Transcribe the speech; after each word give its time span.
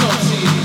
sorte. 0.00 0.59